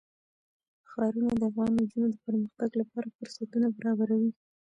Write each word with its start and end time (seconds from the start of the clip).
ښارونه 0.89 1.31
د 1.37 1.41
افغان 1.49 1.71
نجونو 1.79 2.07
د 2.11 2.15
پرمختګ 2.25 2.69
لپاره 2.81 3.13
فرصتونه 3.17 3.67
برابروي. 3.77 4.31